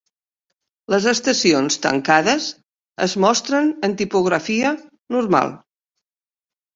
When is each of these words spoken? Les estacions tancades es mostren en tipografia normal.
Les 0.93 1.03
estacions 1.09 1.75
tancades 1.83 2.47
es 3.07 3.13
mostren 3.25 3.69
en 3.89 3.93
tipografia 3.99 4.73
normal. 5.17 5.53